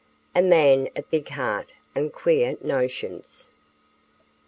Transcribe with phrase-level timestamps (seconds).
[0.35, 3.49] A MAN OF BIG HEART AND QUEER NOTIONS.